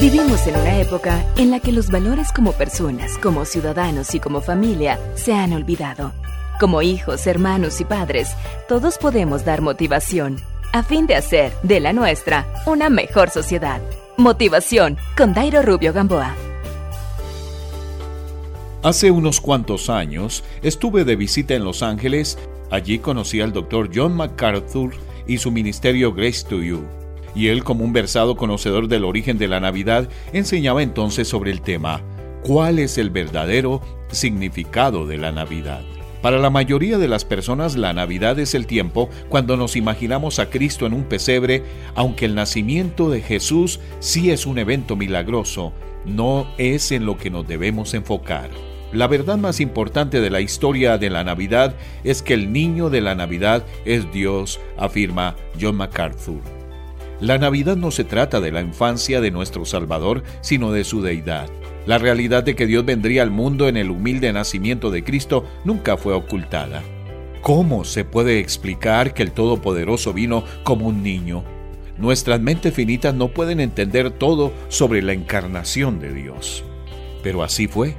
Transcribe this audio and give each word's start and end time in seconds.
Vivimos 0.00 0.44
en 0.48 0.56
una 0.56 0.80
época 0.80 1.24
en 1.36 1.52
la 1.52 1.60
que 1.60 1.70
los 1.70 1.88
valores 1.88 2.32
como 2.32 2.52
personas, 2.52 3.16
como 3.18 3.44
ciudadanos 3.44 4.12
y 4.14 4.20
como 4.20 4.40
familia 4.40 4.98
se 5.14 5.32
han 5.32 5.52
olvidado. 5.52 6.12
Como 6.58 6.82
hijos, 6.82 7.28
hermanos 7.28 7.80
y 7.80 7.84
padres, 7.84 8.28
todos 8.68 8.98
podemos 8.98 9.44
dar 9.44 9.60
motivación 9.60 10.40
a 10.72 10.82
fin 10.82 11.06
de 11.06 11.14
hacer 11.14 11.52
de 11.62 11.78
la 11.78 11.92
nuestra 11.92 12.44
una 12.66 12.90
mejor 12.90 13.30
sociedad. 13.30 13.80
Motivación 14.16 14.98
con 15.16 15.32
Dairo 15.32 15.62
Rubio 15.62 15.92
Gamboa. 15.92 16.34
Hace 18.82 19.12
unos 19.12 19.40
cuantos 19.40 19.88
años 19.88 20.42
estuve 20.62 21.04
de 21.04 21.14
visita 21.14 21.54
en 21.54 21.62
Los 21.62 21.84
Ángeles. 21.84 22.36
Allí 22.68 22.98
conocí 22.98 23.40
al 23.40 23.52
doctor 23.52 23.88
John 23.94 24.16
MacArthur 24.16 24.92
y 25.28 25.38
su 25.38 25.52
ministerio 25.52 26.12
Grace 26.12 26.44
to 26.48 26.60
You 26.60 26.84
y 27.34 27.48
él 27.48 27.64
como 27.64 27.84
un 27.84 27.92
versado 27.92 28.36
conocedor 28.36 28.88
del 28.88 29.04
origen 29.04 29.38
de 29.38 29.48
la 29.48 29.60
Navidad 29.60 30.08
enseñaba 30.32 30.82
entonces 30.82 31.28
sobre 31.28 31.50
el 31.50 31.60
tema, 31.60 32.02
¿cuál 32.42 32.78
es 32.78 32.98
el 32.98 33.10
verdadero 33.10 33.80
significado 34.08 35.06
de 35.06 35.18
la 35.18 35.32
Navidad? 35.32 35.82
Para 36.24 36.38
la 36.38 36.48
mayoría 36.48 36.96
de 36.96 37.06
las 37.06 37.26
personas 37.26 37.76
la 37.76 37.92
Navidad 37.92 38.38
es 38.38 38.54
el 38.54 38.66
tiempo 38.66 39.10
cuando 39.28 39.58
nos 39.58 39.76
imaginamos 39.76 40.38
a 40.38 40.48
Cristo 40.48 40.86
en 40.86 40.94
un 40.94 41.04
pesebre, 41.04 41.62
aunque 41.94 42.24
el 42.24 42.34
nacimiento 42.34 43.10
de 43.10 43.20
Jesús 43.20 43.78
sí 44.00 44.30
es 44.30 44.46
un 44.46 44.56
evento 44.56 44.96
milagroso, 44.96 45.74
no 46.06 46.46
es 46.56 46.92
en 46.92 47.04
lo 47.04 47.18
que 47.18 47.28
nos 47.28 47.46
debemos 47.46 47.92
enfocar. 47.92 48.48
La 48.90 49.06
verdad 49.06 49.36
más 49.36 49.60
importante 49.60 50.22
de 50.22 50.30
la 50.30 50.40
historia 50.40 50.96
de 50.96 51.10
la 51.10 51.24
Navidad 51.24 51.74
es 52.04 52.22
que 52.22 52.32
el 52.32 52.52
niño 52.52 52.88
de 52.88 53.02
la 53.02 53.14
Navidad 53.14 53.64
es 53.84 54.10
Dios, 54.10 54.60
afirma 54.78 55.36
John 55.60 55.76
MacArthur. 55.76 56.63
La 57.20 57.38
Navidad 57.38 57.76
no 57.76 57.90
se 57.90 58.04
trata 58.04 58.40
de 58.40 58.50
la 58.50 58.60
infancia 58.60 59.20
de 59.20 59.30
nuestro 59.30 59.64
Salvador, 59.64 60.22
sino 60.40 60.72
de 60.72 60.84
su 60.84 61.00
deidad. 61.00 61.48
La 61.86 61.98
realidad 61.98 62.42
de 62.42 62.56
que 62.56 62.66
Dios 62.66 62.84
vendría 62.84 63.22
al 63.22 63.30
mundo 63.30 63.68
en 63.68 63.76
el 63.76 63.90
humilde 63.90 64.32
nacimiento 64.32 64.90
de 64.90 65.04
Cristo 65.04 65.44
nunca 65.64 65.96
fue 65.96 66.14
ocultada. 66.14 66.82
¿Cómo 67.40 67.84
se 67.84 68.04
puede 68.04 68.38
explicar 68.38 69.14
que 69.14 69.22
el 69.22 69.32
Todopoderoso 69.32 70.12
vino 70.12 70.44
como 70.64 70.88
un 70.88 71.02
niño? 71.02 71.44
Nuestras 71.98 72.40
mentes 72.40 72.74
finitas 72.74 73.14
no 73.14 73.28
pueden 73.28 73.60
entender 73.60 74.10
todo 74.10 74.52
sobre 74.68 75.02
la 75.02 75.12
encarnación 75.12 76.00
de 76.00 76.12
Dios. 76.12 76.64
Pero 77.22 77.42
así 77.42 77.68
fue 77.68 77.94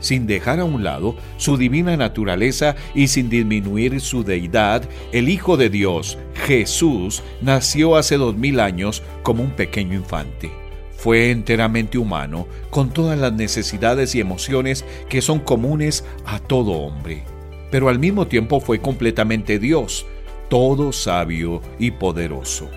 sin 0.00 0.26
dejar 0.26 0.60
a 0.60 0.64
un 0.64 0.84
lado 0.84 1.16
su 1.36 1.56
divina 1.56 1.96
naturaleza 1.96 2.76
y 2.94 3.08
sin 3.08 3.28
disminuir 3.28 4.00
su 4.00 4.24
deidad, 4.24 4.88
el 5.12 5.28
Hijo 5.28 5.56
de 5.56 5.70
Dios, 5.70 6.18
Jesús, 6.34 7.22
nació 7.40 7.96
hace 7.96 8.16
dos 8.16 8.36
mil 8.36 8.60
años 8.60 9.02
como 9.22 9.42
un 9.42 9.50
pequeño 9.50 9.94
infante. 9.94 10.50
Fue 10.96 11.30
enteramente 11.30 11.96
humano, 11.96 12.48
con 12.70 12.90
todas 12.90 13.18
las 13.18 13.32
necesidades 13.32 14.14
y 14.14 14.20
emociones 14.20 14.84
que 15.08 15.22
son 15.22 15.38
comunes 15.38 16.04
a 16.24 16.40
todo 16.40 16.72
hombre. 16.72 17.22
Pero 17.70 17.88
al 17.88 18.00
mismo 18.00 18.26
tiempo 18.26 18.58
fue 18.60 18.80
completamente 18.80 19.60
Dios, 19.60 20.06
todo 20.48 20.92
sabio 20.92 21.60
y 21.78 21.92
poderoso. 21.92 22.68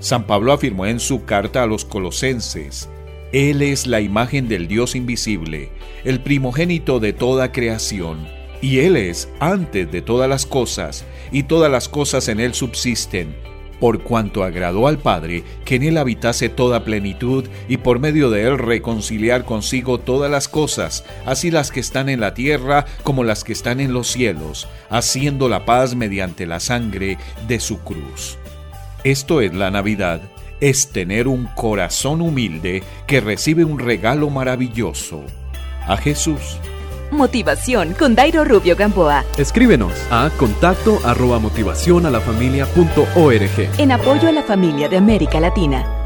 San 0.00 0.26
Pablo 0.26 0.52
afirmó 0.52 0.86
en 0.86 1.00
su 1.00 1.24
carta 1.24 1.62
a 1.62 1.66
los 1.66 1.84
colosenses, 1.84 2.90
él 3.32 3.62
es 3.62 3.86
la 3.86 4.00
imagen 4.00 4.48
del 4.48 4.66
Dios 4.66 4.96
invisible, 4.96 5.70
el 6.04 6.20
primogénito 6.20 6.98
de 6.98 7.12
toda 7.12 7.52
creación, 7.52 8.26
y 8.60 8.80
Él 8.80 8.96
es 8.96 9.28
antes 9.38 9.90
de 9.90 10.02
todas 10.02 10.28
las 10.28 10.46
cosas, 10.46 11.04
y 11.30 11.44
todas 11.44 11.70
las 11.70 11.88
cosas 11.88 12.26
en 12.28 12.40
Él 12.40 12.54
subsisten, 12.54 13.36
por 13.78 14.02
cuanto 14.02 14.42
agradó 14.42 14.88
al 14.88 14.98
Padre 14.98 15.44
que 15.64 15.76
en 15.76 15.84
Él 15.84 15.98
habitase 15.98 16.48
toda 16.48 16.84
plenitud, 16.84 17.46
y 17.68 17.76
por 17.76 18.00
medio 18.00 18.30
de 18.30 18.42
Él 18.42 18.58
reconciliar 18.58 19.44
consigo 19.44 19.98
todas 19.98 20.28
las 20.28 20.48
cosas, 20.48 21.04
así 21.24 21.52
las 21.52 21.70
que 21.70 21.78
están 21.78 22.08
en 22.08 22.18
la 22.18 22.34
tierra 22.34 22.84
como 23.04 23.22
las 23.22 23.44
que 23.44 23.52
están 23.52 23.78
en 23.78 23.92
los 23.92 24.08
cielos, 24.08 24.66
haciendo 24.88 25.48
la 25.48 25.64
paz 25.64 25.94
mediante 25.94 26.46
la 26.46 26.58
sangre 26.58 27.16
de 27.46 27.60
su 27.60 27.78
cruz. 27.78 28.38
Esto 29.04 29.40
es 29.40 29.54
la 29.54 29.70
Navidad 29.70 30.20
es 30.60 30.88
tener 30.88 31.28
un 31.28 31.46
corazón 31.54 32.20
humilde 32.20 32.82
que 33.06 33.20
recibe 33.20 33.64
un 33.64 33.78
regalo 33.78 34.30
maravilloso, 34.30 35.22
a 35.86 35.96
Jesús. 35.96 36.58
Motivación 37.10 37.94
con 37.98 38.14
Dairo 38.14 38.44
Rubio 38.44 38.76
Gamboa. 38.76 39.24
Escríbenos 39.36 39.92
a 40.10 40.30
contacto 40.36 41.00
arroba 41.04 41.40
motivación 41.40 42.06
a 42.06 42.10
la 42.10 42.20
familia 42.20 42.66
punto 42.66 43.04
org. 43.16 43.68
En 43.78 43.90
apoyo 43.90 44.28
a 44.28 44.32
la 44.32 44.44
familia 44.44 44.88
de 44.88 44.96
América 44.96 45.40
Latina. 45.40 45.99